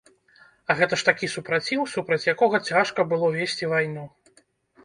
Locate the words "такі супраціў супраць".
1.09-2.21